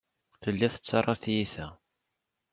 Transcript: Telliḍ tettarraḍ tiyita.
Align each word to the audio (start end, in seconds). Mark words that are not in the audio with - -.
Telliḍ 0.41 0.71
tettarraḍ 0.73 1.17
tiyita. 1.23 1.67